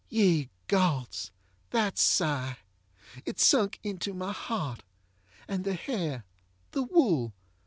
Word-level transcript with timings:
Ye 0.09 0.49
GodsŌĆöthat 0.67 1.99
sigh! 1.99 2.57
It 3.23 3.39
sunk 3.39 3.79
into 3.83 4.15
my 4.15 4.31
heart. 4.31 4.81
And 5.47 5.63
the 5.63 5.73
hairŌĆöthe 5.77 6.89
wool! 6.89 7.33